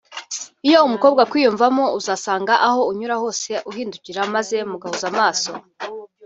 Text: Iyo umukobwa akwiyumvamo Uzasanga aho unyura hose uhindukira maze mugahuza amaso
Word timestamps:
Iyo 0.67 0.79
umukobwa 0.87 1.19
akwiyumvamo 1.25 1.85
Uzasanga 1.99 2.53
aho 2.67 2.79
unyura 2.91 3.15
hose 3.21 3.51
uhindukira 3.69 4.21
maze 4.35 4.57
mugahuza 4.69 5.05
amaso 5.11 5.51